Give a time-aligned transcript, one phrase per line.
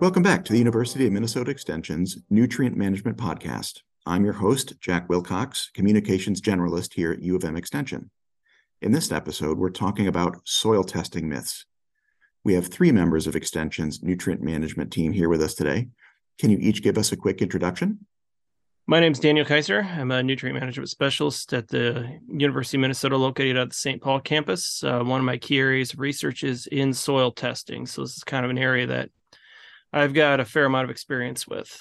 [0.00, 3.80] Welcome back to the University of Minnesota Extension's Nutrient Management Podcast.
[4.06, 8.08] I'm your host, Jack Wilcox, Communications Generalist here at U of M Extension.
[8.80, 11.66] In this episode, we're talking about soil testing myths.
[12.44, 15.88] We have three members of Extension's nutrient management team here with us today.
[16.38, 18.06] Can you each give us a quick introduction?
[18.86, 19.82] My name is Daniel Kaiser.
[19.82, 24.00] I'm a nutrient management specialist at the University of Minnesota, located at the St.
[24.00, 24.84] Paul campus.
[24.84, 27.84] Uh, one of my key areas of research is in soil testing.
[27.84, 29.10] So, this is kind of an area that
[29.92, 31.80] I've got a fair amount of experience with.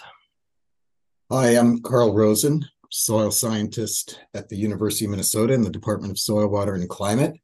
[1.29, 6.19] Hi, I'm Carl Rosen, soil scientist at the University of Minnesota in the Department of
[6.19, 7.35] Soil, Water, and Climate.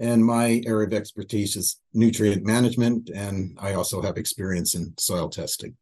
[0.00, 5.28] And my area of expertise is nutrient management, and I also have experience in soil
[5.28, 5.76] testing.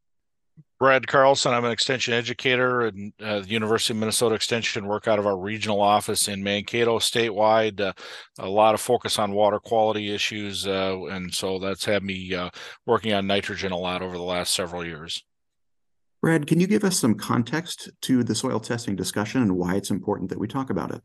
[0.79, 1.55] Brad Carlson.
[1.55, 4.87] I'm an extension educator at uh, the University of Minnesota Extension.
[4.87, 7.80] Work out of our regional office in Mankato, statewide.
[7.80, 7.95] Uh,
[8.39, 12.51] a lot of focus on water quality issues, uh, and so that's had me uh,
[12.85, 15.24] working on nitrogen a lot over the last several years.
[16.21, 19.90] Brad, can you give us some context to the soil testing discussion and why it's
[19.90, 21.02] important that we talk about it?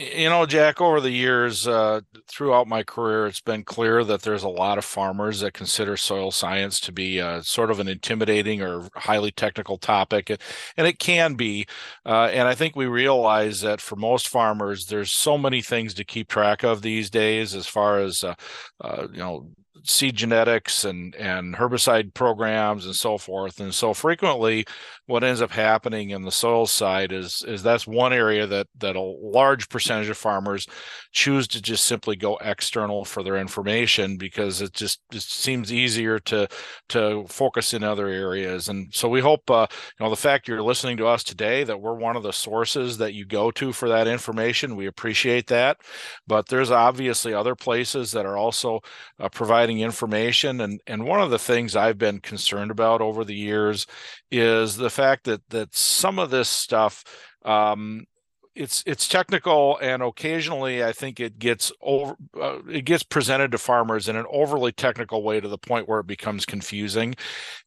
[0.00, 4.42] You know, Jack, over the years, uh, throughout my career, it's been clear that there's
[4.42, 8.60] a lot of farmers that consider soil science to be uh, sort of an intimidating
[8.60, 10.30] or highly technical topic.
[10.76, 11.66] And it can be.
[12.04, 16.04] Uh, and I think we realize that for most farmers, there's so many things to
[16.04, 18.34] keep track of these days as far as, uh,
[18.80, 19.48] uh, you know,
[19.84, 23.60] seed genetics and and herbicide programs and so forth.
[23.60, 24.64] And so frequently
[25.06, 28.96] what ends up happening in the soil side is is that's one area that that
[28.96, 30.66] a large percentage of farmers
[31.12, 36.18] choose to just simply go external for their information because it just it seems easier
[36.18, 36.48] to
[36.88, 38.68] to focus in other areas.
[38.68, 41.80] And so we hope uh, you know the fact you're listening to us today that
[41.80, 44.76] we're one of the sources that you go to for that information.
[44.76, 45.78] We appreciate that.
[46.26, 48.80] But there's obviously other places that are also
[49.20, 50.60] uh, providing information.
[50.60, 53.86] And and one of the things I've been concerned about over the years
[54.30, 57.04] is the fact that that some of this stuff
[57.44, 58.06] um,
[58.54, 63.58] it's it's technical and occasionally i think it gets over uh, it gets presented to
[63.58, 67.14] farmers in an overly technical way to the point where it becomes confusing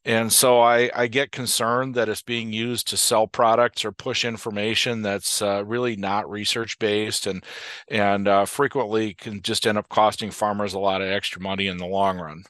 [0.04, 4.24] and so i i get concerned that it's being used to sell products or push
[4.24, 7.44] information that's uh, really not research based and
[7.88, 11.76] and uh, frequently can just end up costing farmers a lot of extra money in
[11.76, 12.42] the long run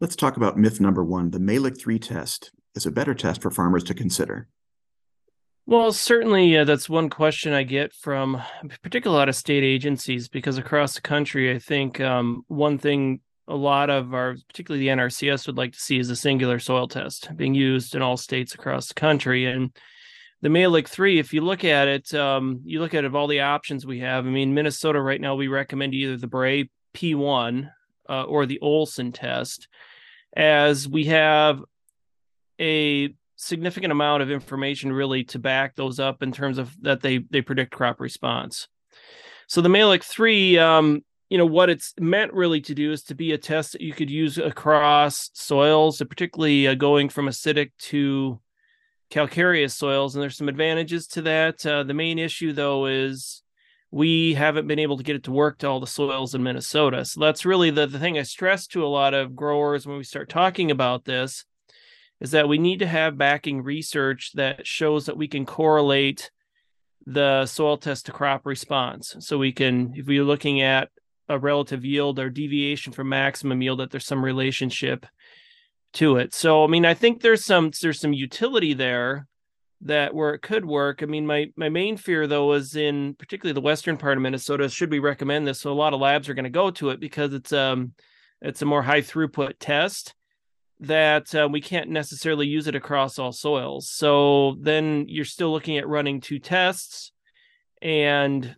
[0.00, 3.50] let's talk about myth number one the mehlich 3 test is a better test for
[3.50, 4.48] farmers to consider?
[5.66, 8.42] Well, certainly uh, that's one question I get from
[8.82, 13.20] particularly a lot of state agencies because across the country, I think um, one thing
[13.46, 16.88] a lot of our, particularly the NRCS, would like to see is a singular soil
[16.88, 19.46] test being used in all states across the country.
[19.46, 19.70] And
[20.40, 23.40] the Mehlich 3, if you look at it, um, you look at of all the
[23.40, 24.26] options we have.
[24.26, 27.70] I mean, Minnesota right now, we recommend either the Bray P1
[28.08, 29.68] uh, or the Olsen test,
[30.34, 31.60] as we have
[32.60, 37.18] a significant amount of information really to back those up in terms of that they
[37.18, 38.68] they predict crop response.
[39.46, 43.14] So the Mehlich 3 um, you know what it's meant really to do is to
[43.14, 48.40] be a test that you could use across soils, particularly uh, going from acidic to
[49.10, 51.64] calcareous soils, and there's some advantages to that.
[51.64, 53.42] Uh, the main issue though is
[53.90, 57.04] we haven't been able to get it to work to all the soils in Minnesota.
[57.04, 60.04] So that's really the, the thing I stress to a lot of growers when we
[60.04, 61.44] start talking about this
[62.20, 66.30] is that we need to have backing research that shows that we can correlate
[67.06, 69.16] the soil test to crop response.
[69.20, 70.90] So we can, if we're looking at
[71.28, 75.06] a relative yield or deviation from maximum yield, that there's some relationship
[75.94, 76.34] to it.
[76.34, 79.26] So I mean, I think there's some there's some utility there
[79.82, 81.02] that where it could work.
[81.02, 84.68] I mean, my my main fear though is in particularly the western part of Minnesota.
[84.68, 85.60] Should we recommend this?
[85.60, 87.92] So a lot of labs are going to go to it because it's um
[88.42, 90.14] it's a more high throughput test
[90.80, 93.88] that uh, we can't necessarily use it across all soils.
[93.90, 97.12] So then you're still looking at running two tests.
[97.82, 98.56] And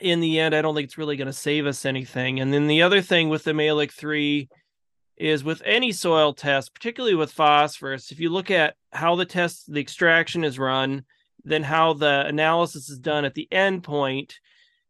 [0.00, 2.40] in the end, I don't think it's really going to save us anything.
[2.40, 4.48] And then the other thing with the Mehlich 3
[5.16, 9.72] is with any soil test, particularly with phosphorus, if you look at how the test,
[9.72, 11.04] the extraction is run,
[11.44, 14.38] then how the analysis is done at the end point,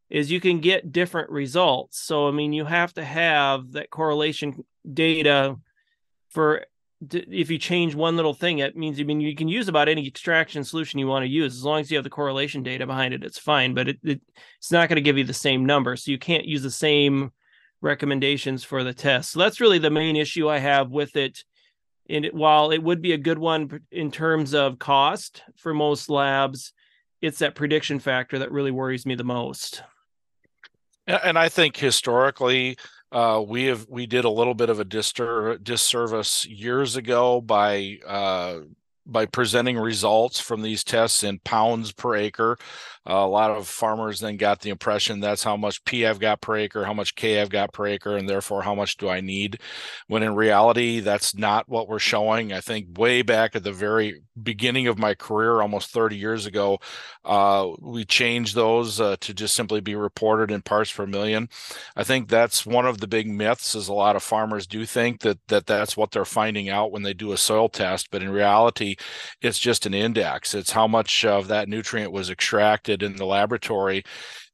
[0.09, 1.99] is you can get different results.
[1.99, 5.55] So, I mean, you have to have that correlation data
[6.29, 6.65] for
[7.11, 10.05] if you change one little thing, it means I mean you can use about any
[10.05, 13.13] extraction solution you want to use as long as you have the correlation data behind
[13.13, 13.23] it.
[13.23, 14.21] It's fine, but it, it
[14.57, 17.31] it's not going to give you the same number, so you can't use the same
[17.81, 19.31] recommendations for the test.
[19.31, 21.43] So that's really the main issue I have with it.
[22.09, 26.73] And while it would be a good one in terms of cost for most labs,
[27.21, 29.83] it's that prediction factor that really worries me the most.
[31.07, 32.77] And I think historically,
[33.11, 37.97] uh, we have we did a little bit of a distur- disservice years ago by
[38.05, 38.59] uh,
[39.05, 42.57] by presenting results from these tests in pounds per acre.
[43.09, 46.57] A lot of farmers then got the impression that's how much P I've got per
[46.57, 49.59] acre, how much K I've got per acre, and therefore how much do I need.
[50.07, 52.53] When in reality, that's not what we're showing.
[52.53, 56.79] I think way back at the very beginning of my career, almost 30 years ago,
[57.25, 61.49] uh, we changed those uh, to just simply be reported in parts per million.
[61.95, 63.75] I think that's one of the big myths.
[63.75, 67.03] Is a lot of farmers do think that that that's what they're finding out when
[67.03, 68.95] they do a soil test, but in reality,
[69.41, 70.53] it's just an index.
[70.53, 74.03] It's how much of that nutrient was extracted in the laboratory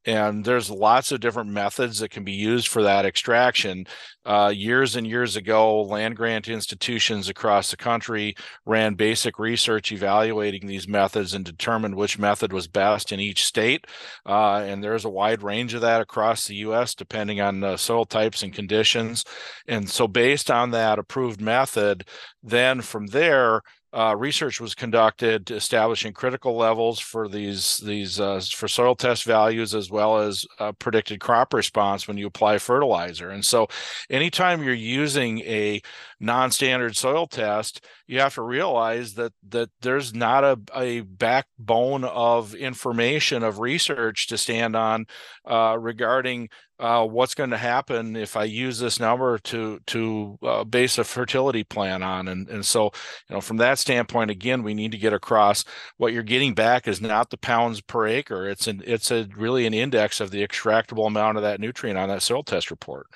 [0.06, 3.84] and there's lots of different methods that can be used for that extraction.
[4.24, 10.66] Uh, years and years ago, land grant institutions across the country ran basic research evaluating
[10.66, 13.84] these methods and determined which method was best in each state.
[14.24, 16.94] Uh, and there's a wide range of that across the U.S.
[16.94, 19.24] depending on uh, soil types and conditions.
[19.66, 22.06] And so, based on that approved method,
[22.44, 23.62] then from there,
[23.96, 29.74] uh, research was conducted establishing critical levels for these these uh, for soil test values
[29.74, 33.30] as well as uh, predicted crop response when you apply fertilizer.
[33.30, 33.68] And so,
[34.10, 35.80] anytime you're using a
[36.18, 42.54] non-standard soil test, you have to realize that that there's not a, a backbone of
[42.54, 45.06] information of research to stand on
[45.44, 46.48] uh, regarding
[46.78, 51.04] uh, what's going to happen if I use this number to to uh, base a
[51.04, 52.84] fertility plan on, and and so
[53.28, 55.64] you know from that standpoint, again, we need to get across
[55.96, 58.48] what you're getting back is not the pounds per acre.
[58.48, 62.08] It's an it's a really an index of the extractable amount of that nutrient on
[62.08, 63.06] that soil test report.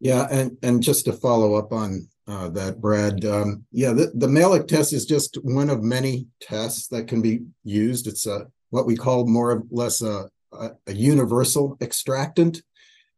[0.00, 3.24] Yeah, and and just to follow up on uh, that, Brad.
[3.24, 7.40] Um, yeah, the, the Mehlich test is just one of many tests that can be
[7.64, 8.06] used.
[8.06, 12.62] It's a what we call more or less a, a, a universal extractant.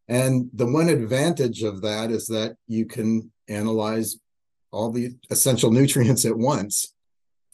[0.09, 4.17] And the one advantage of that is that you can analyze
[4.73, 6.92] all the essential nutrients at once,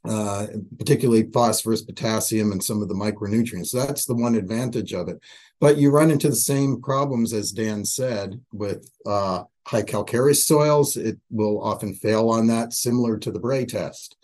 [0.08, 0.46] uh,
[0.78, 3.70] particularly phosphorus, potassium, and some of the micronutrients.
[3.70, 5.20] That's the one advantage of it.
[5.60, 10.96] But you run into the same problems as Dan said with uh, high calcareous soils.
[10.96, 14.16] It will often fail on that, similar to the Bray test.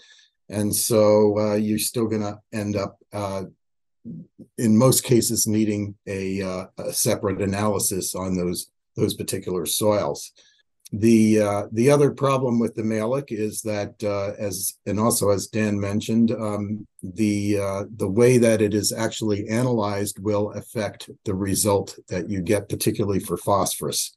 [0.48, 3.44] And so uh, you're still going to end up uh,
[4.56, 10.32] in most cases needing a, uh, a, separate analysis on those those particular soils.
[10.92, 15.48] The uh, the other problem with the Mehlich is that uh, as and also as
[15.48, 21.34] Dan mentioned, um, the uh, the way that it is actually analyzed will affect the
[21.34, 24.14] result that you get, particularly for phosphorus.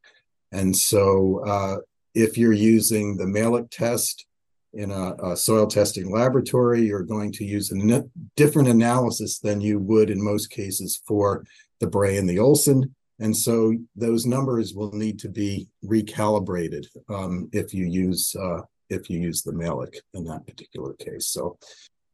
[0.52, 1.78] And so, uh,
[2.14, 4.26] if you're using the Mehlich test
[4.74, 8.04] in a, a, soil testing laboratory, you're going to use a
[8.36, 11.44] different analysis than you would in most cases for
[11.80, 12.96] the Bray and the Olsen.
[13.20, 19.10] And so those numbers will need to be recalibrated um, if you use uh, if
[19.10, 21.28] you use the Mehlich in that particular case.
[21.30, 21.58] So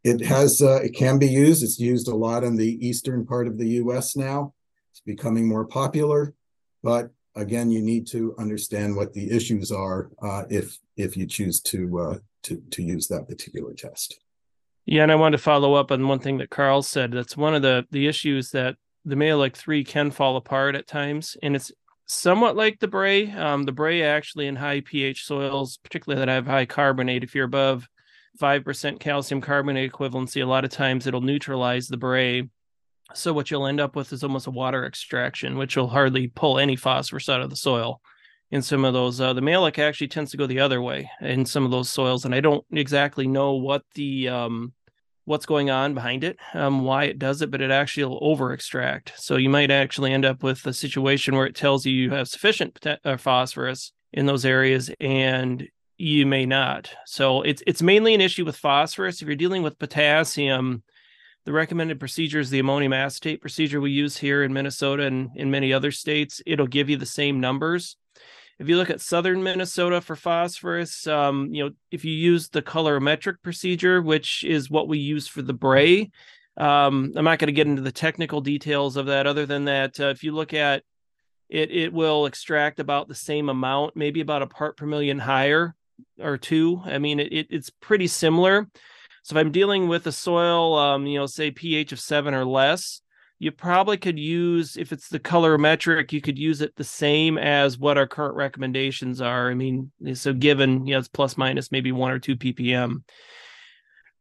[0.03, 1.63] it has uh, it can be used.
[1.63, 4.15] It's used a lot in the eastern part of the U.S.
[4.15, 4.53] now.
[4.91, 6.33] It's becoming more popular,
[6.83, 11.61] but again, you need to understand what the issues are uh, if if you choose
[11.61, 14.19] to uh, to to use that particular test.
[14.85, 17.11] Yeah, and I want to follow up on one thing that Carl said.
[17.11, 21.37] That's one of the the issues that the Mehlich three can fall apart at times,
[21.43, 21.71] and it's
[22.05, 23.31] somewhat like the Bray.
[23.31, 27.45] Um, the Bray actually in high pH soils, particularly that have high carbonate, if you're
[27.45, 27.87] above
[28.39, 32.49] five percent calcium carbonate equivalency, a lot of times it'll neutralize the Bray.
[33.13, 36.57] So what you'll end up with is almost a water extraction, which will hardly pull
[36.57, 38.01] any phosphorus out of the soil
[38.49, 39.19] in some of those.
[39.19, 42.25] Uh, the Mehlich actually tends to go the other way in some of those soils,
[42.25, 44.73] and I don't exactly know what the um,
[45.25, 48.51] what's going on behind it, um, why it does it, but it actually will over
[48.51, 49.13] extract.
[49.17, 52.27] So you might actually end up with a situation where it tells you you have
[52.27, 56.93] sufficient uh, phosphorus in those areas, and you may not.
[57.05, 59.21] So it's it's mainly an issue with phosphorus.
[59.21, 60.83] If you're dealing with potassium,
[61.45, 65.51] the recommended procedure is the ammonium acetate procedure we use here in Minnesota and in
[65.51, 66.41] many other states.
[66.45, 67.97] It'll give you the same numbers
[68.59, 72.61] if you look at southern Minnesota for phosphorus, um, you know, if you use the
[72.61, 76.11] colorimetric procedure, which is what we use for the Bray,
[76.57, 79.25] um, I'm not going to get into the technical details of that.
[79.25, 80.83] Other than that, uh, if you look at
[81.49, 85.75] it, it will extract about the same amount, maybe about a part per million higher
[86.19, 86.81] or two.
[86.85, 88.67] I mean, it, it it's pretty similar.
[89.23, 92.45] So if I'm dealing with a soil, um, you know, say pH of seven or
[92.45, 93.01] less,
[93.39, 97.77] you probably could use if it's the colorimetric you could use it the same as
[97.77, 99.49] what our current recommendations are.
[99.49, 103.03] I mean so given you know it's plus minus maybe one or two ppm.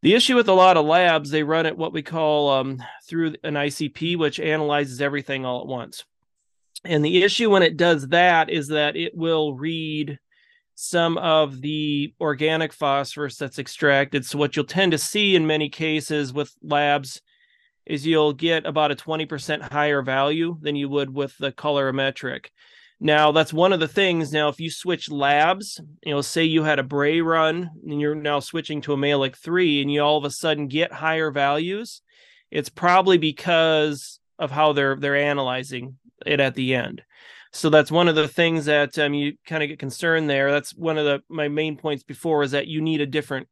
[0.02, 3.34] The issue with a lot of labs they run it what we call um, through
[3.44, 6.04] an icp which analyzes everything all at once.
[6.84, 10.18] And the issue when it does that is that it will read
[10.74, 14.24] some of the organic phosphorus that's extracted.
[14.24, 17.20] So, what you'll tend to see in many cases with labs
[17.86, 22.46] is you'll get about a 20% higher value than you would with the colorimetric.
[23.00, 24.32] Now, that's one of the things.
[24.32, 28.14] Now, if you switch labs, you know, say you had a Bray run and you're
[28.14, 32.00] now switching to a Mehlich 3 and you all of a sudden get higher values,
[32.52, 37.02] it's probably because of how they're they're analyzing it at the end.
[37.52, 40.52] So that's one of the things that um, you kind of get concerned there.
[40.52, 43.48] That's one of the my main points before is that you need a different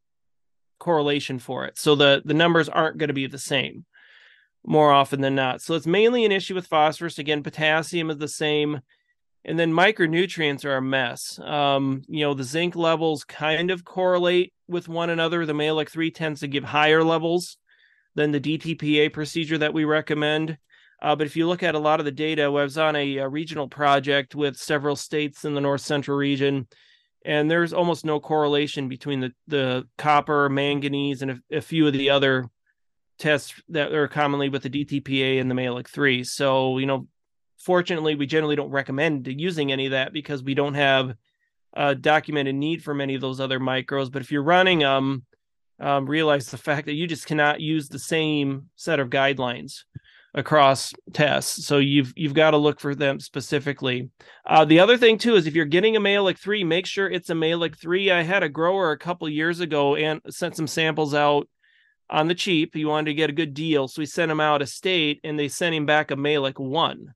[0.79, 1.77] correlation for it.
[1.77, 3.85] So the the numbers aren't going to be the same
[4.67, 5.63] more often than not.
[5.63, 7.19] So it's mainly an issue with phosphorus.
[7.19, 8.81] Again, potassium is the same
[9.45, 11.39] and then micronutrients are a mess.
[11.39, 15.47] Um, you know, the zinc levels kind of correlate with one another.
[15.47, 17.57] The Mehlich 3 tends to give higher levels
[18.15, 20.59] than the DTPA procedure that we recommend.
[21.03, 23.19] Uh, but if you look at a lot of the data, I was on a,
[23.19, 26.69] a, regional project with several states in the north central region,
[27.25, 31.95] and there's almost no correlation between the, the copper, manganese, and a, a few of
[31.95, 32.51] the other
[33.21, 36.25] tests that are commonly with the DTPA and the Mehlich 3.
[36.25, 37.07] So, you know,
[37.61, 41.13] Fortunately, we generally don't recommend using any of that because we don't have
[41.75, 44.11] a documented need for many of those other micros.
[44.11, 45.27] But if you're running them,
[45.79, 49.85] um, realize the fact that you just cannot use the same set of guidelines
[50.33, 51.67] across tests.
[51.67, 54.09] So you've you've got to look for them specifically.
[54.47, 57.29] Uh, the other thing too is if you're getting a Mehlich three, make sure it's
[57.29, 58.11] a Mehlich three.
[58.11, 61.47] I had a grower a couple years ago and sent some samples out
[62.11, 62.75] on the cheap.
[62.75, 65.39] He wanted to get a good deal, so we sent him out a state, and
[65.39, 67.15] they sent him back a Mehlich one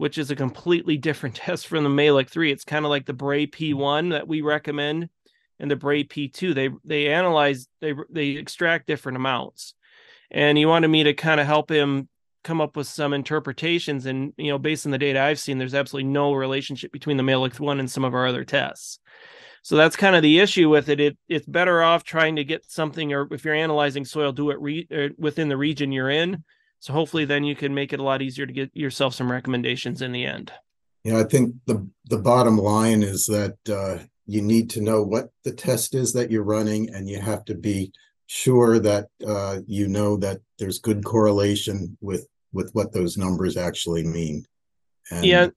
[0.00, 2.50] which is a completely different test from the Mehlich 3.
[2.50, 4.08] It's kind of like the Bray P1 hmm.
[4.08, 5.10] that we recommend
[5.58, 6.54] and the Bray P2.
[6.54, 9.74] They they analyze they they extract different amounts.
[10.30, 12.08] And he wanted me to kind of help him
[12.42, 15.74] come up with some interpretations and you know based on the data I've seen there's
[15.74, 18.98] absolutely no relationship between the Mehlich 1 and some of our other tests.
[19.62, 21.00] So that's kind of the issue with it.
[21.00, 24.60] it it's better off trying to get something or if you're analyzing soil do it
[24.60, 26.42] re, uh, within the region you're in
[26.80, 30.00] so hopefully then you can make it a lot easier to get yourself some recommendations
[30.00, 30.50] in the end.
[31.04, 35.30] Yeah, I think the the bottom line is that uh, you need to know what
[35.44, 37.92] the test is that you're running, and you have to be
[38.26, 44.04] sure that uh, you know that there's good correlation with with what those numbers actually
[44.04, 44.44] mean.
[45.10, 45.48] And yeah,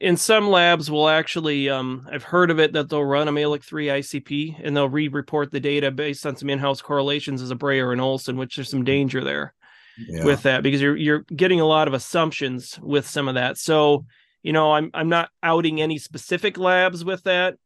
[0.00, 3.64] in some labs will actually um, I've heard of it that they'll run a Mehlich
[3.64, 7.80] 3 ICP and they'll re-report the data based on some in-house correlations as a Bray
[7.80, 9.54] or an Olsen, which there's some danger there
[9.98, 10.24] yeah.
[10.24, 13.58] with that because you're you're getting a lot of assumptions with some of that.
[13.58, 14.06] So,
[14.42, 17.56] you know, I'm I'm not outing any specific labs with that,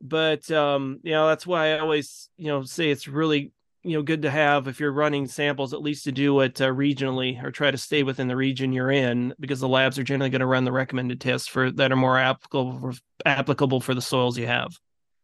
[0.00, 3.52] but um, you know, that's why I always, you know, say it's really
[3.84, 6.68] you know good to have if you're running samples at least to do it uh,
[6.68, 10.30] regionally or try to stay within the region you're in because the labs are generally
[10.30, 12.92] going to run the recommended tests for that are more applicable for,
[13.26, 14.78] applicable for the soils you have.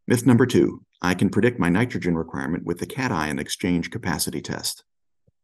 [0.06, 0.82] Myth number 2.
[1.02, 4.84] I can predict my nitrogen requirement with the cation exchange capacity test.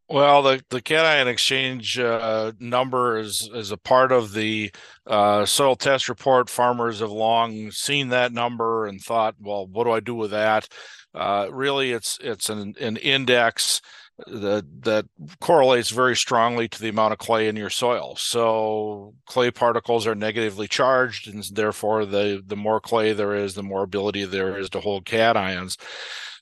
[0.09, 4.73] Well, the the cation exchange uh, number is is a part of the
[5.05, 6.49] uh, soil test report.
[6.49, 10.69] Farmers have long seen that number and thought, well, what do I do with that?
[11.13, 13.81] Uh, really, it's it's an, an index
[14.29, 15.07] that that
[15.41, 18.15] correlates very strongly to the amount of clay in your soil.
[18.17, 23.63] So clay particles are negatively charged, and therefore, the the more clay there is, the
[23.65, 25.77] more ability there is to hold cations.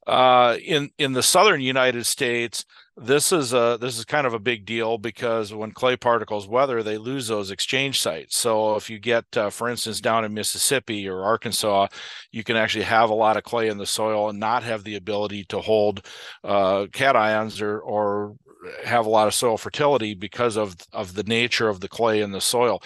[0.07, 2.67] Uh, in in the southern United States
[2.97, 6.83] this is a this is kind of a big deal because when clay particles weather
[6.83, 8.37] they lose those exchange sites.
[8.37, 11.89] So if you get uh, for instance down in mississippi or arkansas
[12.31, 14.95] you can actually have a lot of clay in the soil and not have the
[14.95, 16.07] ability to hold
[16.45, 18.37] uh, cations or or
[18.85, 22.31] have a lot of soil fertility because of of the nature of the clay in
[22.31, 22.81] the soil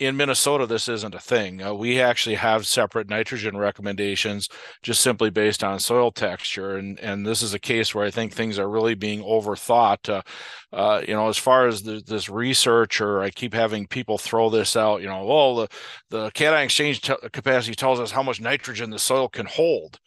[0.00, 1.62] in Minnesota, this isn't a thing.
[1.62, 4.48] Uh, we actually have separate nitrogen recommendations
[4.82, 6.76] just simply based on soil texture.
[6.76, 10.08] And, and this is a case where I think things are really being overthought.
[10.08, 10.22] Uh,
[10.72, 14.50] uh, you know, as far as the, this research, or I keep having people throw
[14.50, 15.68] this out, you know, well, the,
[16.10, 20.00] the cation exchange t- capacity tells us how much nitrogen the soil can hold.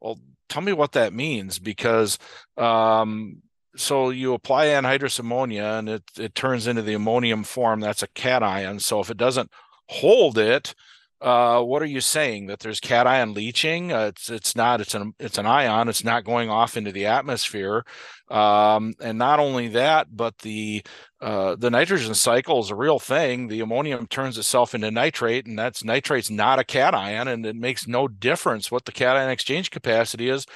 [0.00, 0.18] Well,
[0.50, 2.18] tell me what that means because
[2.58, 3.40] um,
[3.76, 8.08] so you apply anhydrous ammonia and it, it turns into the ammonium form that's a
[8.08, 8.80] cation.
[8.80, 9.50] So if it doesn't
[9.88, 10.74] hold it
[11.20, 12.46] uh, what are you saying?
[12.46, 13.92] That there's cation leaching?
[13.92, 15.88] Uh, it's it's not it's an it's an ion.
[15.88, 17.84] It's not going off into the atmosphere.
[18.30, 20.82] Um, and not only that but the
[21.20, 23.48] uh, the nitrogen cycle is a real thing.
[23.48, 27.86] The ammonium turns itself into nitrate and that's nitrate's not a cation and it makes
[27.86, 30.46] no difference what the cation exchange capacity is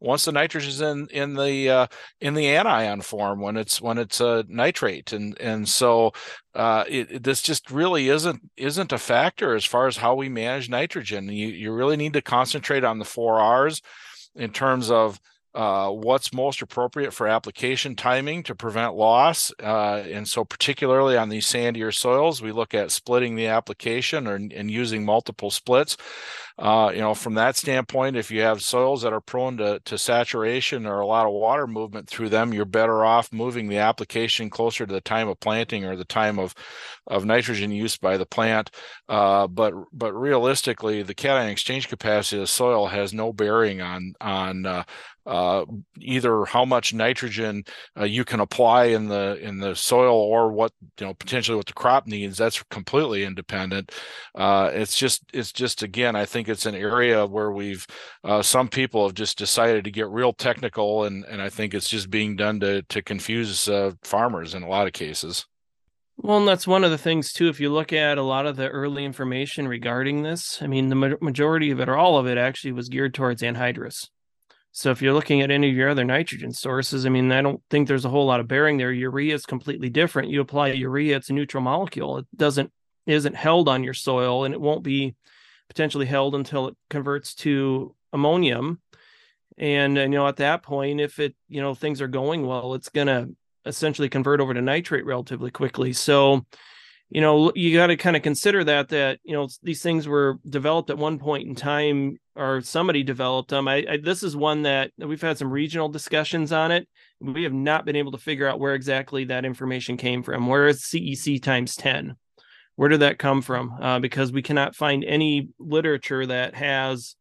[0.00, 1.86] once the nitrogen is in in the uh,
[2.20, 6.12] in the anion form when it's when it's a nitrate and and so
[6.54, 10.68] uh, it, this just really isn't isn't a factor as far as how we manage
[10.68, 13.80] nitrogen you you really need to concentrate on the four r's
[14.34, 15.20] in terms of
[15.54, 19.52] uh, what's most appropriate for application timing to prevent loss.
[19.60, 24.36] Uh, and so, particularly on these sandier soils, we look at splitting the application or,
[24.36, 25.96] and using multiple splits.
[26.58, 29.96] Uh, you know, from that standpoint, if you have soils that are prone to, to
[29.96, 34.50] saturation or a lot of water movement through them, you're better off moving the application
[34.50, 36.54] closer to the time of planting or the time of,
[37.06, 38.70] of nitrogen use by the plant.
[39.08, 44.14] Uh, but but realistically, the cation exchange capacity of the soil has no bearing on
[44.20, 44.84] on uh,
[45.26, 45.64] uh,
[45.98, 47.62] either how much nitrogen
[47.98, 51.66] uh, you can apply in the in the soil or what you know potentially what
[51.66, 53.92] the crop needs that's completely independent
[54.34, 57.86] uh, it's just it's just again i think it's an area where we've
[58.24, 61.88] uh, some people have just decided to get real technical and and i think it's
[61.88, 65.46] just being done to to confuse uh, farmers in a lot of cases
[66.22, 67.48] well, and that's one of the things too.
[67.48, 71.16] If you look at a lot of the early information regarding this, I mean, the
[71.18, 74.06] majority of it or all of it actually was geared towards anhydrous.
[74.72, 77.62] So if you're looking at any of your other nitrogen sources, I mean, I don't
[77.70, 78.92] think there's a whole lot of bearing there.
[78.92, 80.28] Urea is completely different.
[80.28, 82.18] You apply urea, it's a neutral molecule.
[82.18, 82.70] It doesn't
[83.06, 85.16] isn't held on your soil, and it won't be
[85.70, 88.80] potentially held until it converts to ammonium.
[89.56, 92.90] And, you know, at that point, if it you know things are going well, it's
[92.90, 93.28] gonna
[93.64, 95.92] essentially convert over to nitrate relatively quickly.
[95.92, 96.44] So
[97.10, 100.38] you know you got to kind of consider that that you know these things were
[100.48, 104.62] developed at one point in time or somebody developed them I, I, this is one
[104.62, 106.88] that we've had some regional discussions on it
[107.20, 110.68] we have not been able to figure out where exactly that information came from where
[110.68, 112.14] is cec times 10
[112.80, 113.76] where did that come from?
[113.78, 117.14] Uh, because we cannot find any literature that has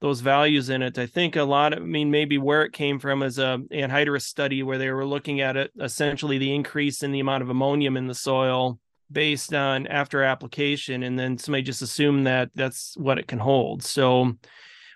[0.00, 0.98] those values in it.
[0.98, 4.22] I think a lot of, i mean maybe where it came from is a anhydrous
[4.22, 7.96] study where they were looking at it essentially the increase in the amount of ammonium
[7.96, 8.80] in the soil
[9.12, 13.84] based on after application and then somebody just assumed that that's what it can hold.
[13.84, 14.32] So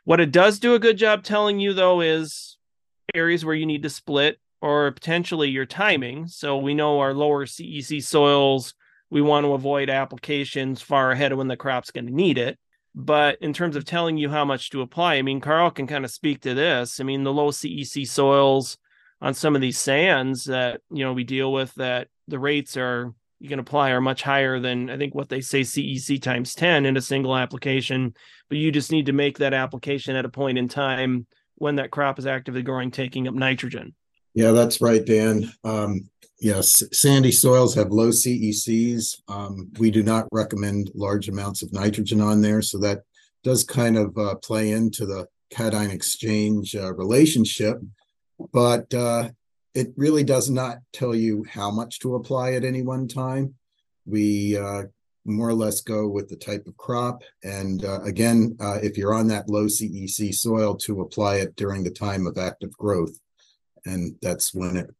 [0.02, 2.56] what it does do a good job telling you though is
[3.14, 6.26] areas where you need to split or potentially your timing.
[6.26, 8.75] So we know our lower cec soils
[9.10, 12.58] we want to avoid applications far ahead of when the crop's going to need it
[12.94, 16.04] but in terms of telling you how much to apply i mean carl can kind
[16.04, 18.76] of speak to this i mean the low cec soils
[19.21, 23.12] on some of these sands that you know we deal with that the rates are
[23.40, 26.86] you can apply are much higher than I think what they say CEC times 10
[26.86, 28.14] in a single application.
[28.49, 31.90] But you just need to make that application at a point in time when that
[31.90, 33.94] crop is actively growing, taking up nitrogen.
[34.38, 35.52] Yeah, that's right, Dan.
[35.64, 36.08] Um,
[36.40, 39.20] yes, sandy soils have low CECs.
[39.26, 42.62] Um, we do not recommend large amounts of nitrogen on there.
[42.62, 43.02] So that
[43.42, 47.80] does kind of uh, play into the cation exchange uh, relationship.
[48.52, 49.30] But uh,
[49.74, 53.56] it really does not tell you how much to apply at any one time.
[54.06, 54.84] We uh,
[55.24, 57.24] more or less go with the type of crop.
[57.42, 61.82] And uh, again, uh, if you're on that low CEC soil, to apply it during
[61.82, 63.18] the time of active growth,
[63.86, 64.91] and that's when it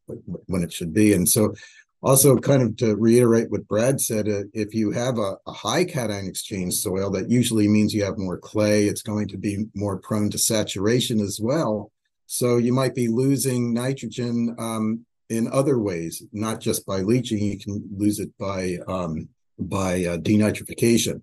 [0.45, 1.13] when it should be.
[1.13, 1.53] And so,
[2.01, 5.83] also kind of to reiterate what Brad said, uh, if you have a, a high
[5.83, 8.85] cation exchange soil, that usually means you have more clay.
[8.85, 11.91] It's going to be more prone to saturation as well.
[12.25, 17.39] So you might be losing nitrogen um, in other ways, not just by leaching.
[17.39, 21.21] You can lose it by um, by uh, denitrification.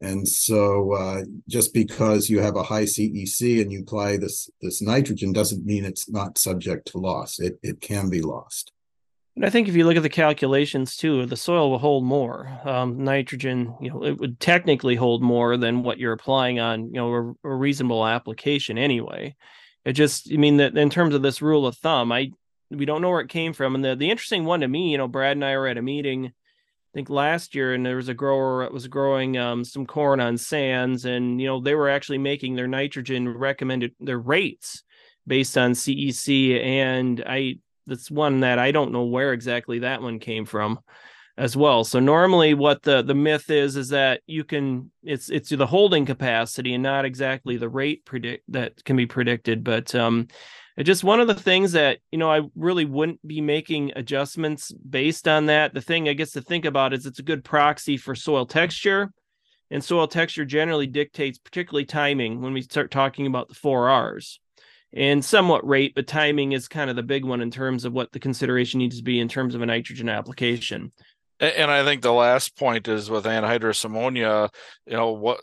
[0.00, 4.82] And so, uh, just because you have a high CEC and you apply this this
[4.82, 7.38] nitrogen doesn't mean it's not subject to loss.
[7.38, 8.72] It it can be lost.
[9.36, 12.60] And I think if you look at the calculations too, the soil will hold more
[12.64, 13.74] um, nitrogen.
[13.80, 17.48] You know, it would technically hold more than what you're applying on you know a,
[17.48, 19.34] a reasonable application anyway.
[19.84, 22.30] It just, I mean, that in terms of this rule of thumb, I
[22.70, 23.74] we don't know where it came from.
[23.74, 25.82] And the the interesting one to me, you know, Brad and I were at a
[25.82, 26.32] meeting,
[26.94, 30.38] think last year, and there was a grower that was growing um, some corn on
[30.38, 34.82] sands, and you know they were actually making their nitrogen recommended their rates
[35.26, 40.18] based on CEC, and I that's one that I don't know where exactly that one
[40.18, 40.78] came from
[41.36, 41.82] as well.
[41.84, 46.06] So normally what the the myth is is that you can it's it's the holding
[46.06, 50.28] capacity and not exactly the rate predict that can be predicted but um
[50.76, 54.72] it's just one of the things that you know I really wouldn't be making adjustments
[54.72, 55.74] based on that.
[55.74, 59.12] The thing I guess to think about is it's a good proxy for soil texture
[59.70, 64.40] and soil texture generally dictates particularly timing when we start talking about the 4 Rs
[64.92, 68.12] and somewhat rate, but timing is kind of the big one in terms of what
[68.12, 70.92] the consideration needs to be in terms of a nitrogen application.
[71.40, 74.50] And I think the last point is with anhydrous ammonia,
[74.86, 75.40] you know, what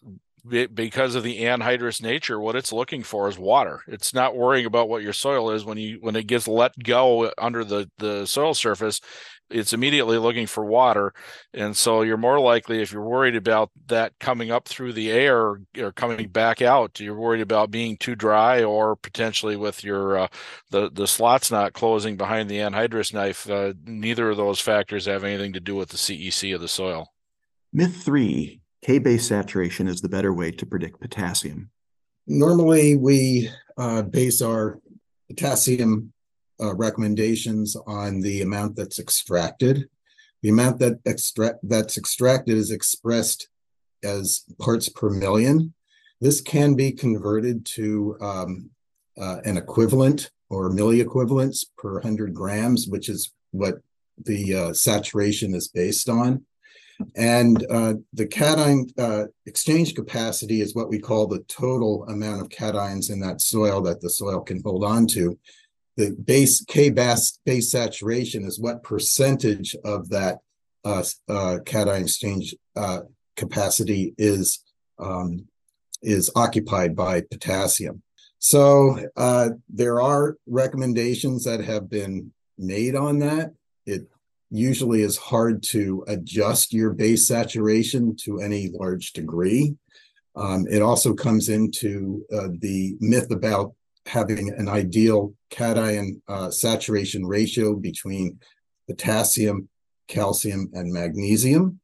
[0.48, 3.82] because of the anhydrous nature, what it's looking for is water.
[3.88, 7.32] It's not worrying about what your soil is when you when it gets let go
[7.38, 9.02] under the the soil surface.
[9.50, 11.14] It's immediately looking for water,
[11.54, 15.60] and so you're more likely if you're worried about that coming up through the air
[15.78, 17.02] or coming back out.
[17.02, 20.28] You're worried about being too dry or potentially with your uh,
[20.70, 23.50] the the slots not closing behind the anhydrous knife.
[23.50, 27.10] Uh, neither of those factors have anything to do with the CEC of the soil.
[27.74, 31.70] Myth three K-base saturation is the better way to predict potassium.
[32.28, 34.80] Normally, we uh, base our
[35.30, 36.14] potassium
[36.62, 39.88] uh, recommendations on the amount that's extracted.
[40.42, 43.48] The amount that extract that's extracted is expressed
[44.04, 45.74] as parts per million.
[46.20, 48.70] This can be converted to um,
[49.20, 53.76] uh, an equivalent or milliequivalents per 100 grams, which is what
[54.24, 56.46] the uh, saturation is based on.
[57.16, 62.50] And uh, the cation uh, exchange capacity is what we call the total amount of
[62.50, 65.38] cations in that soil that the soil can hold on to.
[65.98, 70.40] The base K base, base saturation is what percentage of that
[70.84, 73.02] uh, uh cation exchange uh,
[73.36, 74.64] capacity is
[74.98, 75.48] um,
[76.02, 78.02] is occupied by potassium.
[78.40, 83.54] So uh, there are recommendations that have been made on that.
[83.86, 84.08] It
[84.52, 89.76] usually is hard to adjust your base saturation to any large degree.
[90.36, 93.74] Um, it also comes into uh, the myth about
[94.06, 98.40] having an ideal cation uh, saturation ratio between
[98.88, 99.70] potassium,
[100.08, 101.80] calcium, and magnesium.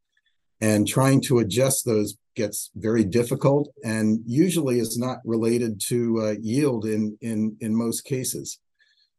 [0.59, 6.35] And trying to adjust those gets very difficult and usually is not related to uh,
[6.41, 8.59] yield in, in, in most cases.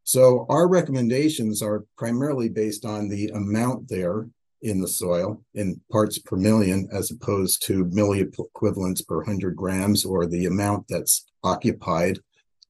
[0.08, 4.26] So our recommendations are primarily based on the amount there
[4.62, 10.24] in the soil in parts per million as opposed to milliequivalents per 100 grams or
[10.24, 12.20] the amount that's occupied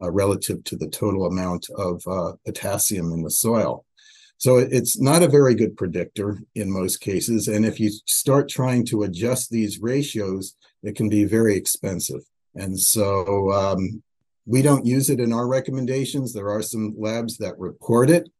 [0.02, 3.84] uh, relative to the total amount of uh, potassium in the soil.
[4.38, 7.46] So it's not a very good predictor in most cases.
[7.46, 12.22] And if you start trying to adjust these ratios, it can be very expensive.
[12.56, 14.02] And so um,
[14.48, 16.32] we don't use it in our recommendations.
[16.32, 18.30] There are some labs that report it,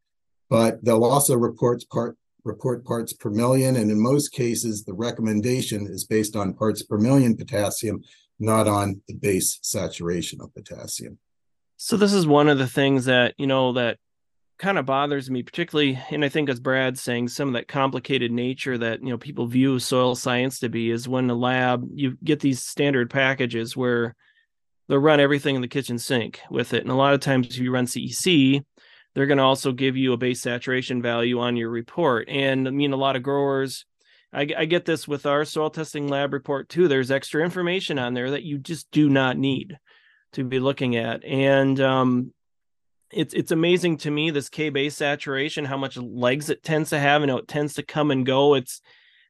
[0.48, 3.76] but they'll also report part report parts per million.
[3.76, 8.02] And in most cases, the recommendation is based on parts per million potassium,
[8.38, 11.18] not on the base saturation of potassium.
[11.76, 13.98] So this is one of the things that, you know, that
[14.58, 18.32] kind of bothers me, particularly, and I think as Brad's saying, some of that complicated
[18.32, 22.16] nature that, you know, people view soil science to be is when the lab, you
[22.24, 24.16] get these standard packages where
[24.88, 26.82] they'll run everything in the kitchen sink with it.
[26.82, 28.64] And a lot of times, if you run CEC,
[29.14, 32.28] they're going to also give you a base saturation value on your report.
[32.28, 33.84] And I mean, a lot of growers,
[34.32, 36.86] I, I, get this with our soil testing lab report too.
[36.86, 39.78] There's extra information on there that you just do not need
[40.34, 41.24] to be looking at.
[41.24, 42.32] And um,
[43.10, 46.98] it's it's amazing to me this K base saturation, how much legs it tends to
[46.98, 48.54] have, and how it tends to come and go.
[48.54, 48.80] It's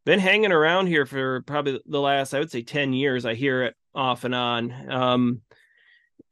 [0.05, 3.25] been hanging around here for probably the last, I would say, 10 years.
[3.25, 4.91] I hear it off and on.
[4.91, 5.41] Um,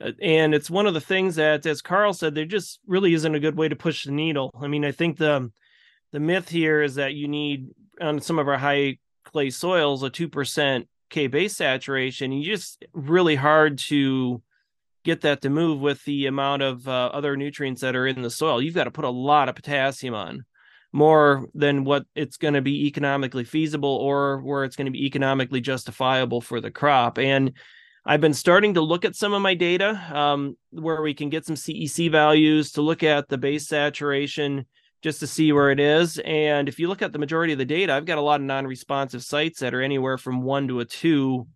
[0.00, 3.34] uh, and it's one of the things that, as Carl said, there just really isn't
[3.34, 4.50] a good way to push the needle.
[4.60, 5.50] I mean, I think the
[6.12, 7.68] the myth here is that you need
[8.00, 12.32] on some of our high clay soils a two percent K base saturation.
[12.32, 14.42] You just really hard to
[15.04, 18.30] get that to move with the amount of uh, other nutrients that are in the
[18.30, 18.62] soil.
[18.62, 20.44] You've got to put a lot of potassium on,
[20.96, 25.04] more than what it's going to be economically feasible or where it's going to be
[25.04, 27.18] economically justifiable for the crop.
[27.18, 27.52] And
[28.06, 31.44] I've been starting to look at some of my data um, where we can get
[31.44, 34.64] some CEC values to look at the base saturation
[35.02, 36.18] just to see where it is.
[36.24, 38.46] And if you look at the majority of the data, I've got a lot of
[38.46, 41.46] non-responsive sites that are anywhere from one to a two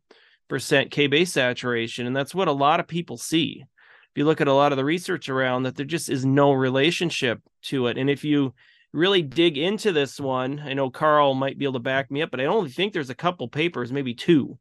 [0.49, 3.65] percent K base saturation, and that's what a lot of people see.
[3.65, 6.53] If you look at a lot of the research around that, there just is no
[6.53, 7.97] relationship to it.
[7.97, 8.53] And if you
[8.93, 12.31] really dig into this one, I know Carl might be able to back me up,
[12.31, 14.59] but I only think there's a couple papers, maybe two,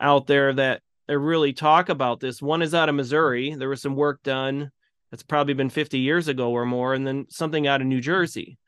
[0.00, 2.42] out there that really talk about this.
[2.42, 3.54] One is out of Missouri.
[3.54, 4.70] There was some work done
[5.10, 8.58] that's probably been 50 years ago or more, and then something out of New Jersey.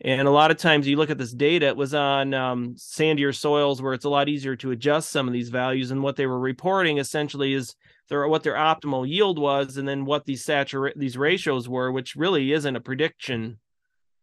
[0.00, 3.34] And a lot of times you look at this data, it was on um, sandier
[3.34, 5.92] soils where it's a lot easier to adjust some of these values.
[5.92, 7.76] And what they were reporting essentially is
[8.08, 12.16] their what their optimal yield was, and then what these saturate these ratios were, which
[12.16, 13.58] really isn't a prediction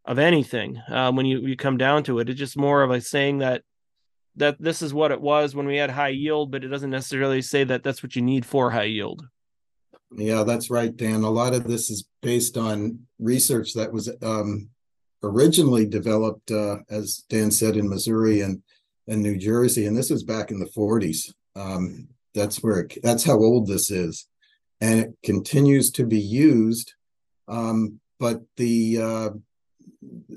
[0.04, 2.28] of anything um, when you, you come down to it.
[2.28, 3.62] It's just more of a saying that
[4.36, 7.42] that this is what it was when we had high yield, but it doesn't necessarily
[7.42, 9.26] say that that's what you need for high yield.
[10.16, 11.22] Yeah, that's right, Dan.
[11.22, 14.68] A lot of this is based on research that was um,
[15.22, 18.62] originally developed, uh, as Dan said, in Missouri and
[19.08, 21.32] and New Jersey, and this was back in the 40s.
[21.56, 24.26] Um, that's where it, that's how old this is,
[24.80, 26.94] and it continues to be used.
[27.48, 29.30] Um, but the uh,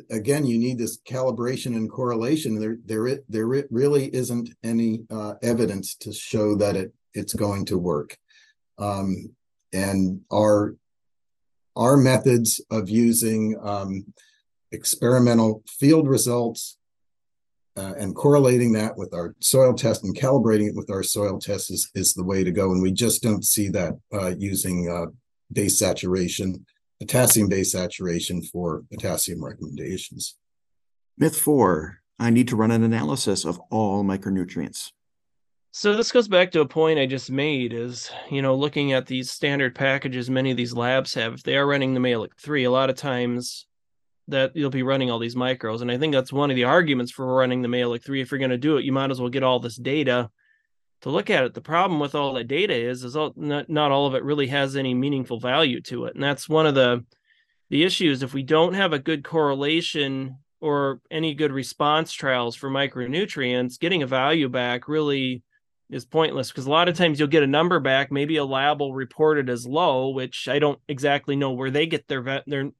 [0.10, 2.60] again, you need this calibration and correlation.
[2.60, 7.78] There, there, there really isn't any uh, evidence to show that it it's going to
[7.78, 8.18] work.
[8.78, 9.34] Um,
[9.74, 10.76] and our
[11.78, 14.06] our methods of using um,
[14.72, 16.78] experimental field results
[17.76, 21.70] uh, and correlating that with our soil test and calibrating it with our soil test
[21.70, 22.72] is, is the way to go.
[22.72, 25.12] And we just don't see that uh, using uh,
[25.52, 26.66] base saturation,
[27.00, 30.38] potassium base saturation for potassium recommendations.
[31.18, 34.92] Myth four I need to run an analysis of all micronutrients.
[35.72, 39.06] So this goes back to a point I just made is, you know, looking at
[39.06, 42.64] these standard packages many of these labs have, if they are running the Mehlich 3,
[42.64, 43.68] a lot of times
[44.30, 45.82] that you'll be running all these micros.
[45.82, 48.22] And I think that's one of the arguments for running the Mehlich 3.
[48.22, 50.32] If you're going to do it, you might as well get all this data
[51.06, 51.54] to look at it.
[51.54, 54.48] The problem with all that data is, is all, not, not all of it really
[54.48, 56.16] has any meaningful value to it.
[56.16, 57.06] And that's one of the
[57.70, 58.24] the issues.
[58.24, 64.02] If we don't have a good correlation or any good response trials for micronutrients, getting
[64.02, 65.44] a value back really
[65.92, 68.12] is pointless because a lot of times you'll get a number back.
[68.12, 71.86] Maybe a lab will report it as low, which I don't exactly know where they
[71.86, 72.72] get their their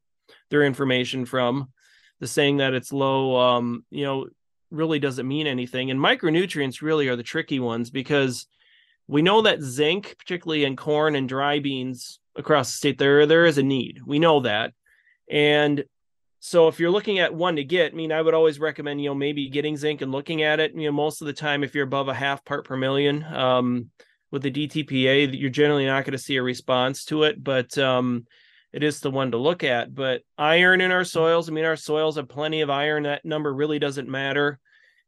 [0.50, 1.72] their information from.
[2.20, 4.28] The saying that it's low, um, you know,
[4.76, 5.92] really doesn't mean anything.
[5.92, 8.48] And micronutrients really are the tricky ones because
[9.08, 13.46] we know that zinc, particularly in corn and dry beans across the state, there there
[13.46, 14.00] is a need.
[14.06, 14.74] We know that,
[15.30, 15.86] and
[16.46, 19.10] so if you're looking at one to get, I mean, I would always recommend, you
[19.10, 20.76] know, maybe getting zinc and looking at it.
[20.76, 23.90] You know, most of the time, if you're above a half part per million um,
[24.30, 28.28] with the DTPA, you're generally not going to see a response to it, but um,
[28.72, 29.96] it is the one to look at.
[29.96, 33.04] But iron in our soils, I mean, our soils have plenty of iron.
[33.04, 34.60] That number really doesn't matter.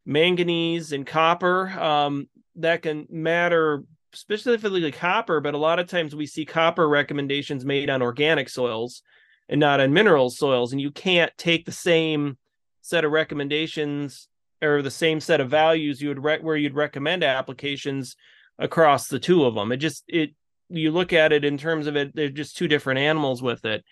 [0.08, 6.26] Manganese and copper, um, that can matter specifically copper, but a lot of times we
[6.26, 9.04] see copper recommendations made on organic soils
[9.50, 10.72] and not on mineral soils.
[10.72, 12.38] And you can't take the same
[12.82, 14.28] set of recommendations
[14.62, 18.16] or the same set of values you would re- where you'd recommend applications
[18.58, 19.72] across the two of them.
[19.72, 20.32] It just it
[20.70, 23.86] you look at it in terms of it, they're just two different animals with it.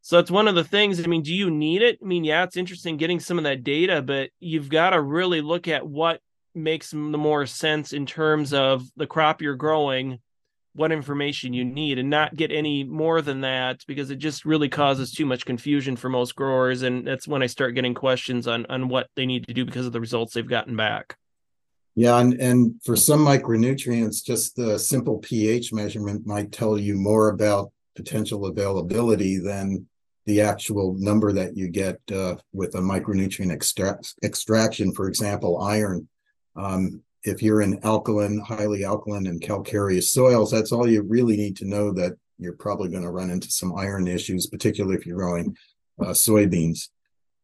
[0.00, 1.02] So it's one of the things.
[1.02, 1.98] I mean, do you need it?
[2.02, 5.40] I mean, yeah, it's interesting getting some of that data, but you've got to really
[5.40, 6.20] look at what
[6.54, 10.18] makes the more sense in terms of the crop you're growing
[10.78, 14.68] what information you need and not get any more than that because it just really
[14.68, 18.64] causes too much confusion for most growers and that's when i start getting questions on
[18.66, 21.16] on what they need to do because of the results they've gotten back
[21.96, 27.30] yeah and and for some micronutrients just the simple ph measurement might tell you more
[27.30, 29.86] about potential availability than
[30.24, 36.08] the actual number that you get uh, with a micronutrient extract, extraction for example iron
[36.56, 41.56] um, if you're in alkaline, highly alkaline and calcareous soils, that's all you really need
[41.56, 45.18] to know that you're probably going to run into some iron issues, particularly if you're
[45.18, 45.56] growing
[46.00, 46.88] uh, soybeans.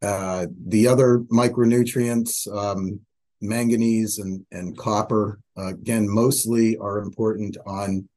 [0.02, 3.00] Uh, the other micronutrients, um,
[3.40, 8.08] manganese and, and copper, uh, again, mostly are important on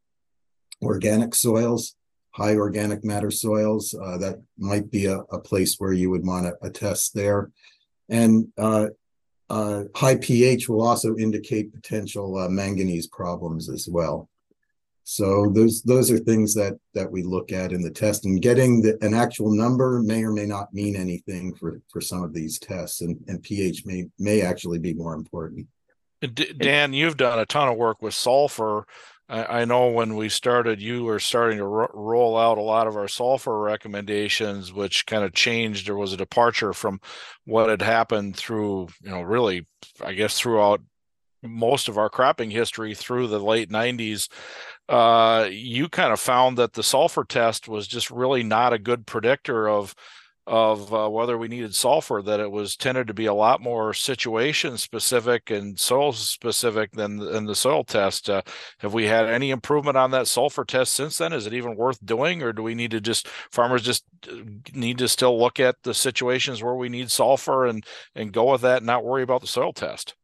[0.81, 1.95] organic soils,
[2.37, 3.95] high organic matter soils.
[3.95, 7.49] Uh, that might be a, a, place where you would want to test there.
[8.09, 8.87] And uh,
[9.49, 14.29] uh, high pH will also indicate potential uh, manganese problems as well.
[15.03, 18.81] So those those are things that that we look at in the test, and getting
[18.81, 22.59] the, an actual number may or may not mean anything for for some of these
[22.59, 25.65] tests, and, and pH may may actually be more important.
[26.57, 28.85] Dan, you've done a ton of work with sulfur
[29.29, 32.87] I, I know when we started, you were starting to ro- roll out a lot
[32.87, 35.87] of our sulfur recommendations, which kind of changed.
[35.87, 36.99] There was a departure from
[37.45, 39.65] what had happened through, you know, really,
[40.03, 40.81] I guess, throughout
[41.43, 44.27] most of our cropping history through the late 90s
[44.89, 49.05] uh, you kind of found that the sulfur test was just really not a good
[49.05, 49.93] predictor of
[50.47, 53.93] of uh, whether we needed sulfur that it was tended to be a lot more
[53.93, 58.29] situation specific and soil specific than, than the soil test.
[58.29, 58.41] Uh,
[58.79, 61.33] have we had any improvement on that sulfur test since then?
[61.33, 64.35] Is it even worth doing or do we need to just farmers just uh,
[64.73, 68.61] need to still look at the situations where we need sulfur and and go with
[68.61, 70.15] that and not worry about the soil test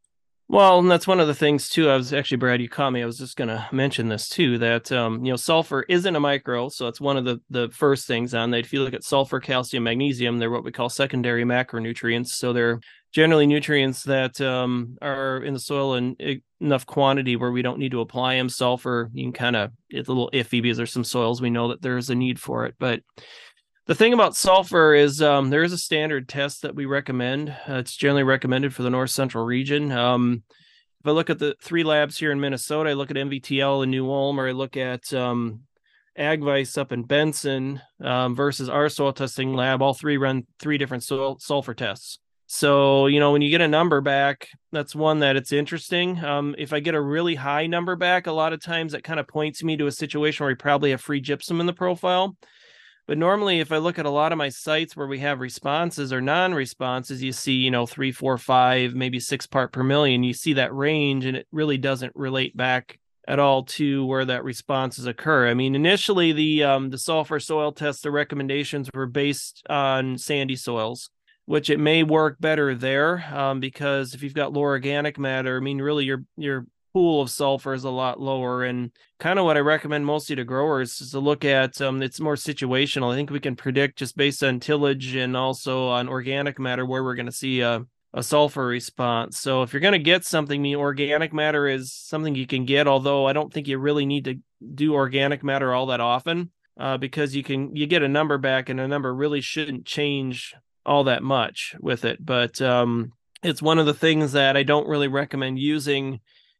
[0.47, 1.89] well, and that's one of the things too.
[1.89, 3.01] I was actually Brad, you caught me.
[3.01, 4.57] I was just going to mention this too.
[4.57, 8.07] That um, you know, sulfur isn't a micro, so it's one of the the first
[8.07, 8.59] things on that.
[8.59, 12.27] If you look at sulfur, calcium, magnesium, they're what we call secondary macronutrients.
[12.27, 12.79] So they're
[13.13, 17.91] generally nutrients that um, are in the soil in enough quantity where we don't need
[17.91, 18.49] to apply them.
[18.49, 21.69] Sulfur, you can kind of it's a little iffy because there's some soils we know
[21.69, 23.01] that there's a need for it, but
[23.85, 27.49] the thing about sulfur is um, there is a standard test that we recommend.
[27.49, 29.91] Uh, it's generally recommended for the north central region.
[29.91, 30.43] Um,
[31.01, 33.89] if I look at the three labs here in Minnesota, I look at MVTL in
[33.89, 35.63] New Ulm, or I look at um,
[36.17, 39.81] AgVise up in Benson um, versus our soil testing lab.
[39.81, 42.19] All three run three different soil sulfur tests.
[42.45, 46.23] So, you know, when you get a number back, that's one that it's interesting.
[46.23, 49.19] Um, if I get a really high number back, a lot of times that kind
[49.19, 52.37] of points me to a situation where we probably have free gypsum in the profile.
[53.05, 56.13] But normally, if I look at a lot of my sites where we have responses
[56.13, 60.23] or non responses, you see, you know, three, four, five, maybe six part per million.
[60.23, 64.43] You see that range, and it really doesn't relate back at all to where that
[64.43, 65.49] responses occur.
[65.49, 70.55] I mean, initially the um, the sulfur soil test, the recommendations were based on sandy
[70.55, 71.09] soils
[71.45, 75.59] which it may work better there um, because if you've got low organic matter, I
[75.59, 78.63] mean, really your your pool of sulfur is a lot lower.
[78.63, 82.19] And kind of what I recommend mostly to growers is to look at um, it's
[82.19, 83.11] more situational.
[83.11, 87.03] I think we can predict just based on tillage and also on organic matter where
[87.03, 89.39] we're going to see a, a sulfur response.
[89.39, 92.87] So if you're going to get something, the organic matter is something you can get.
[92.87, 94.35] Although I don't think you really need to
[94.73, 96.51] do organic matter all that often.
[96.75, 100.55] Uh, because you can you get a number back and a number really shouldn't change
[100.87, 102.23] all that much with it.
[102.23, 106.19] But um, it's one of the things that I don't really recommend using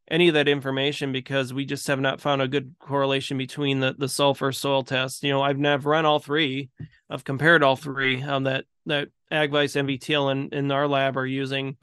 [0.10, 3.96] any of that information because we just have not found a good correlation between the,
[3.98, 5.24] the sulfur soil test.
[5.24, 6.70] You know, I've never run all three.
[7.10, 11.78] I've compared all three um, that that AgVise MVTL in, in our lab are using,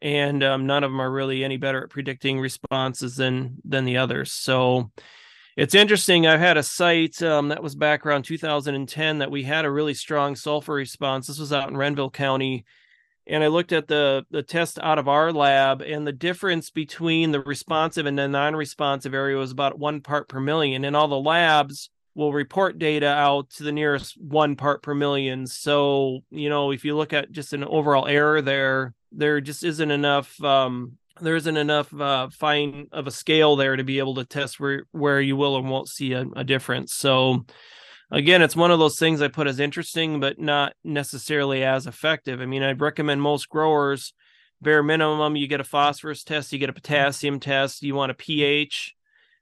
[0.00, 3.98] and um, none of them are really any better at predicting responses than than the
[3.98, 4.32] others.
[4.32, 4.90] So
[5.56, 6.26] it's interesting.
[6.26, 9.94] I've had a site um, that was back around 2010 that we had a really
[9.94, 11.26] strong sulfur response.
[11.26, 12.64] This was out in Renville County.
[13.26, 17.30] And I looked at the, the test out of our lab, and the difference between
[17.30, 20.84] the responsive and the non responsive area was about one part per million.
[20.84, 25.46] And all the labs will report data out to the nearest one part per million.
[25.46, 29.90] So, you know, if you look at just an overall error there, there just isn't
[29.90, 34.24] enough um, there isn't enough uh, fine of a scale there to be able to
[34.24, 36.92] test where where you will and won't see a, a, difference.
[36.94, 37.44] So
[38.12, 42.40] again, it's one of those things I put as interesting, but not necessarily as effective.
[42.40, 44.12] I mean, I'd recommend most growers
[44.60, 48.14] bare minimum you get a phosphorus test, you get a potassium test, you want a
[48.14, 48.94] pH,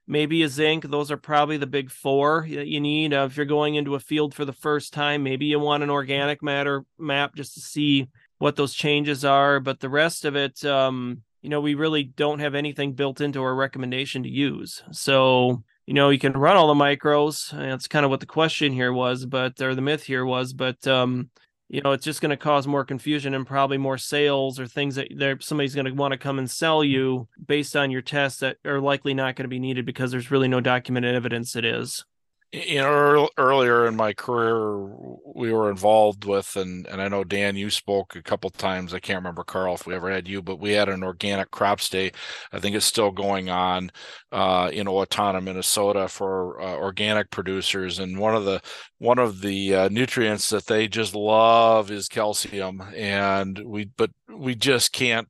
[0.07, 0.83] maybe a zinc.
[0.83, 3.13] Those are probably the big four that you need.
[3.13, 5.91] Uh, if you're going into a field for the first time, maybe you want an
[5.91, 9.59] organic matter map just to see what those changes are.
[9.59, 13.43] But the rest of it, um, you know, we really don't have anything built into
[13.43, 14.81] our recommendation to use.
[14.91, 17.51] So, you know, you can run all the micros.
[17.51, 20.85] That's kind of what the question here was, but or the myth here was, but
[20.87, 21.29] um,
[21.69, 24.95] you know, it's just going to cause more confusion and probably more sales or things
[24.95, 28.41] that there somebody's going to want to come and sell you based on your tests
[28.41, 31.63] that are likely not going to be needed because there's really no documented evidence it
[31.63, 32.03] is
[32.53, 34.85] you know earlier in my career
[35.33, 38.99] we were involved with and and i know dan you spoke a couple times i
[38.99, 42.11] can't remember carl if we ever had you but we had an organic crops day.
[42.51, 43.91] I think it's still going on
[44.31, 48.61] uh, in owatonna minnesota for uh, organic producers and one of the
[48.97, 54.55] one of the uh, nutrients that they just love is calcium and we but we
[54.55, 55.27] just can't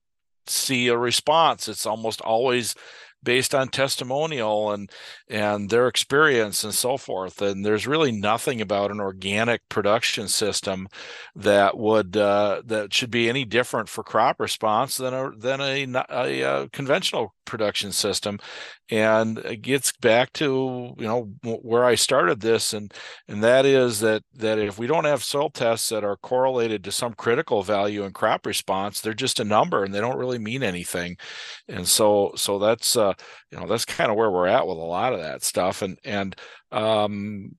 [0.47, 1.67] see a response.
[1.67, 2.75] It's almost always
[3.23, 4.89] based on testimonial and
[5.29, 7.41] and their experience and so forth.
[7.41, 10.87] And there's really nothing about an organic production system
[11.35, 15.83] that would uh, that should be any different for crop response than a than a,
[15.83, 18.39] a, a uh, conventional production system
[18.89, 22.93] and it gets back to you know where i started this and
[23.27, 26.91] and that is that that if we don't have soil tests that are correlated to
[26.91, 30.63] some critical value in crop response they're just a number and they don't really mean
[30.63, 31.17] anything.
[31.67, 33.13] And so so that's uh
[33.51, 35.97] you know that's kind of where we're at with a lot of that stuff and
[36.03, 36.35] and
[36.71, 37.51] um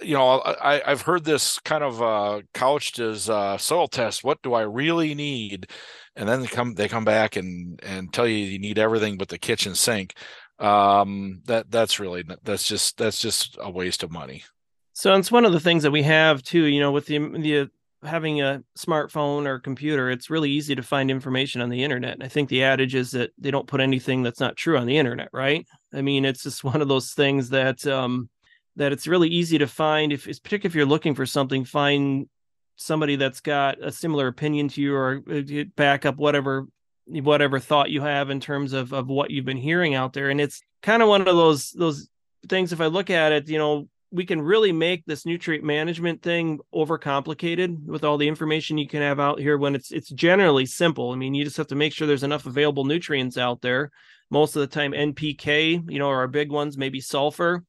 [0.00, 4.42] you know I, i've heard this kind of uh couched as uh soil test what
[4.42, 5.68] do i really need?
[6.16, 9.28] And then they come they come back and and tell you you need everything but
[9.28, 10.14] the kitchen sink.
[10.58, 14.44] Um that that's really that's just that's just a waste of money.
[14.92, 17.70] So it's one of the things that we have too you know with the the
[18.02, 22.14] having a smartphone or computer it's really easy to find information on the internet.
[22.14, 24.86] And i think the adage is that they don't put anything that's not true on
[24.86, 25.66] the internet right?
[25.94, 28.28] I mean it's just one of those things that um
[28.76, 32.28] that it's really easy to find if it's particularly if you're looking for something find
[32.76, 36.66] somebody that's got a similar opinion to you or uh, back up whatever
[37.06, 40.30] whatever thought you have in terms of of what you've been hearing out there.
[40.30, 42.08] And it's kind of one of those those
[42.48, 46.20] things if i look at it you know we can really make this nutrient management
[46.20, 50.66] thing overcomplicated with all the information you can have out here when it's it's generally
[50.66, 51.12] simple.
[51.12, 53.90] I mean you just have to make sure there's enough available nutrients out there.
[54.30, 57.64] Most of the time npk you know are our big ones maybe sulfur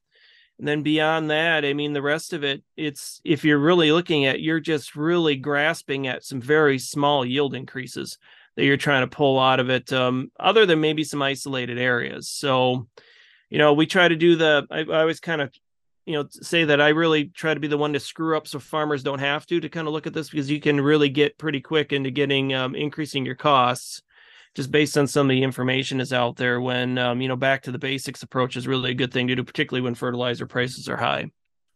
[0.62, 4.26] and then beyond that, I mean, the rest of it, it's if you're really looking
[4.26, 8.16] at, you're just really grasping at some very small yield increases.
[8.56, 12.28] that you're trying to pull out of it, um, other than maybe some isolated areas.
[12.28, 12.86] So,
[13.50, 15.52] you know, we try to do the, I, I always kind of,
[16.04, 18.58] you know, say that I really try to be the one to screw up so
[18.58, 21.38] farmers don't have to, to kind of look at this because you can really get
[21.38, 24.02] pretty quick into getting, um, increasing your costs
[24.54, 27.62] just based on some of the information is out there when, um, you know, back
[27.62, 30.88] to the basics approach is really a good thing to do, particularly when fertilizer prices
[30.88, 31.30] are high.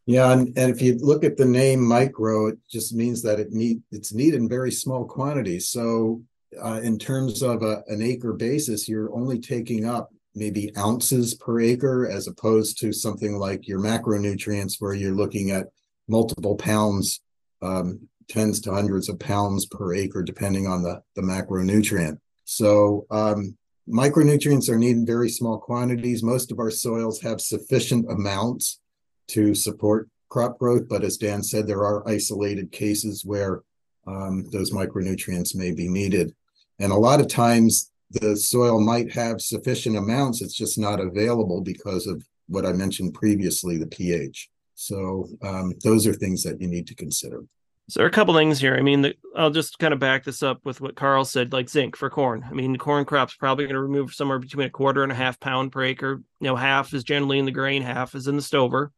[0.04, 3.50] Yeah, and, and if you look at the name micro, it just means that it
[3.50, 5.68] need it's needed in very small quantities.
[5.68, 6.22] So,
[6.62, 11.60] uh, in terms of a, an acre basis, you're only taking up maybe ounces per
[11.60, 15.66] acre, as opposed to something like your macronutrients, where you're looking at
[16.06, 17.20] multiple pounds,
[17.62, 22.18] um, tens to hundreds of pounds per acre, depending on the the macronutrient.
[22.46, 23.56] So, um,
[23.88, 26.22] micronutrients are needed in very small quantities.
[26.22, 28.80] Most of our soils have sufficient amounts
[29.28, 30.88] to support crop growth.
[30.88, 33.62] But as Dan said, there are isolated cases where
[34.06, 36.32] um, those micronutrients may be needed.
[36.78, 41.60] And a lot of times the soil might have sufficient amounts, it's just not available
[41.60, 44.48] because of what I mentioned previously, the pH.
[44.76, 47.42] So um, those are things that you need to consider.
[47.88, 48.74] So there are a couple things here.
[48.74, 51.68] I mean, the, I'll just kind of back this up with what Carl said, like
[51.68, 52.44] zinc for corn.
[52.44, 55.16] I mean, the corn crop's probably going to remove somewhere between a quarter and a
[55.16, 56.20] half pound per acre.
[56.40, 58.90] You know, half is generally in the grain, half is in the stover.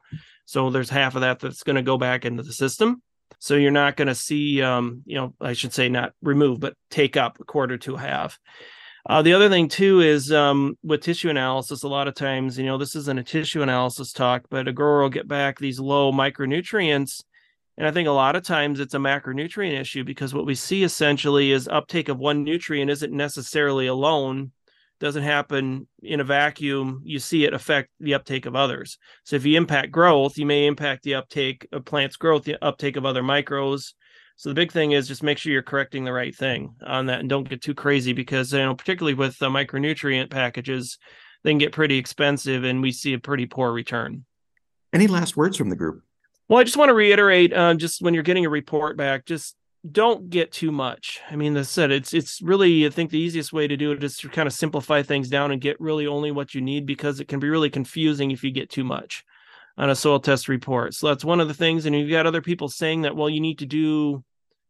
[0.47, 3.03] So there's half of that that's going to go back into the system.
[3.41, 6.75] So you're not going to see, um, you know, I should say not remove, but
[6.91, 8.39] take up a quarter to a half.
[9.05, 12.65] Uh, the other thing too is um, with tissue analysis, a lot of times, you
[12.65, 16.11] know, this isn't a tissue analysis talk, but a grower will get back these low
[16.11, 17.23] micronutrients
[17.79, 20.83] and I think a lot of times it's a macronutrient issue because what we see
[20.83, 24.51] essentially is uptake of one nutrient isn't necessarily alone
[24.99, 28.99] doesn't happen in a vacuum you see it affect the uptake of others.
[29.23, 32.97] So if you impact growth you may impact the uptake of plants growth the uptake
[32.97, 33.93] of other micros.
[34.35, 37.21] So the big thing is just make sure you're correcting the right thing on that
[37.21, 40.99] and don't get too crazy because you know particularly with the micronutrient packages
[41.45, 44.25] they can get pretty expensive and we see a pretty poor return.
[44.93, 46.03] Any last words from the group
[46.49, 49.55] well, I just want to reiterate, uh, just when you're getting a report back, just
[49.91, 51.21] don't get too much.
[51.31, 53.93] I mean, as I said, it's it's really I think the easiest way to do
[53.93, 56.87] it is to kind of simplify things down and get really only what you need
[56.87, 59.25] because it can be really confusing if you get too much
[59.77, 60.95] on a soil test report.
[60.95, 61.87] So that's one of the things.
[61.87, 64.25] And you've got other people saying that, well, you need to do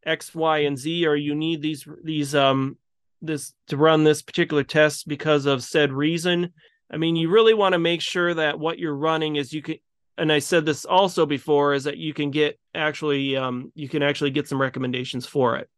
[0.04, 2.76] X, Y, and Z, or you need these these um
[3.22, 6.52] this to run this particular test because of said reason.
[6.90, 9.76] I mean, you really want to make sure that what you're running is you can
[10.18, 14.02] and I said this also before is that you can get actually um, you can
[14.02, 15.68] actually get some recommendations for it.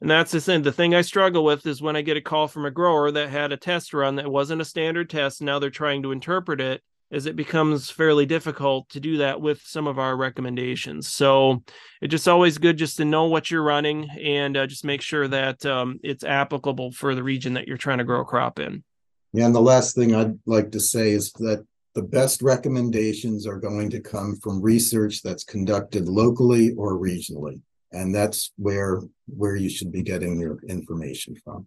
[0.00, 0.62] And that's the thing.
[0.62, 3.30] The thing I struggle with is when I get a call from a grower that
[3.30, 5.40] had a test run that wasn't a standard test.
[5.40, 9.62] Now they're trying to interpret it, as it becomes fairly difficult to do that with
[9.62, 11.08] some of our recommendations.
[11.08, 11.62] So
[12.02, 15.28] it's just always good just to know what you're running and uh, just make sure
[15.28, 18.84] that um, it's applicable for the region that you're trying to grow a crop in.
[19.32, 21.64] Yeah, and the last thing I'd like to say is that
[21.96, 27.62] the best recommendations are going to come from research that's conducted locally or regionally.
[27.90, 31.66] And that's where where you should be getting your information from.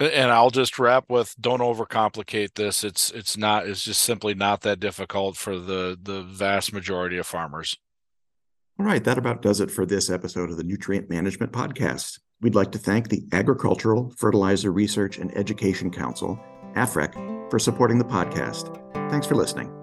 [0.00, 2.82] And i'll just wrap with don't overcomplicate this.
[2.82, 7.26] It's it's not it's just simply not that difficult for the the vast majority of
[7.26, 7.76] farmers.
[8.80, 9.02] All right.
[9.02, 12.18] That about does it for this episode of the nutrient management podcast.
[12.40, 16.38] We'd like to thank the agricultural fertilizer research and education council
[16.74, 18.78] AFREC for supporting the podcast
[19.10, 19.77] Thanks for listening.